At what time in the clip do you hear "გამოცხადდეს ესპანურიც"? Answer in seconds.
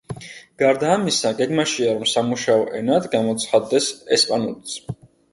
3.17-4.75